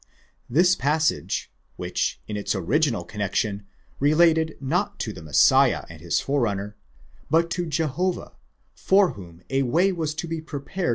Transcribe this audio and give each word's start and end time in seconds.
This 0.49 0.75
passage, 0.75 1.51
which 1.75 2.19
in 2.27 2.35
its 2.35 2.55
original 2.55 3.03
connection 3.03 3.67
related 3.99 4.57
not 4.59 4.97
to 5.01 5.13
the 5.13 5.21
Messiah 5.21 5.85
and 5.89 6.01
his 6.01 6.19
forerunner, 6.19 6.75
but 7.29 7.51
to 7.51 7.67
Jehovah, 7.67 8.31
for 8.73 9.11
whom 9.11 9.43
a 9.51 9.61
way 9.61 9.91
was 9.91 10.15
to 10.15 10.27
be 10.27 10.41
prepared 10.41 10.47
through 10.47 10.59
87 10.59 10.65
Ueber 10.65 10.75
den 10.79 10.83
Ursprung 10.85 10.87
u. 10.87 10.89